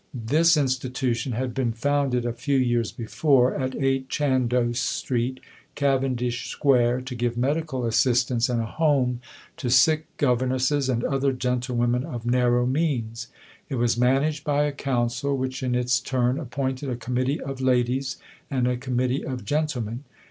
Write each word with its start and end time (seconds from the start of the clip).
This 0.15 0.57
institution 0.57 1.33
had 1.33 1.53
been 1.53 1.71
founded 1.73 2.25
a 2.25 2.33
few 2.33 2.57
years 2.57 2.91
before, 2.91 3.53
at 3.53 3.75
8 3.75 4.09
Chandos 4.09 4.79
Street, 4.79 5.39
Cavendish 5.75 6.47
Square, 6.47 7.01
to 7.01 7.13
give 7.13 7.37
medical 7.37 7.85
assistance 7.85 8.49
and 8.49 8.59
a 8.59 8.65
home 8.65 9.21
to 9.57 9.69
sick 9.69 10.07
governesses 10.17 10.89
and 10.89 11.03
other 11.03 11.31
gentlewomen 11.31 12.03
of 12.03 12.25
narrow 12.25 12.65
means. 12.65 13.27
It 13.69 13.75
was 13.75 13.95
managed 13.95 14.43
by 14.43 14.63
a 14.63 14.71
Council, 14.71 15.37
which 15.37 15.61
in 15.61 15.75
its 15.75 15.99
turn 15.99 16.39
appointed 16.39 16.89
a 16.89 16.95
"Committee 16.95 17.39
of 17.39 17.61
Ladies" 17.61 18.17
and 18.49 18.67
a 18.67 18.77
"Committee 18.77 19.23
of 19.23 19.45
Gentlemen." 19.45 20.03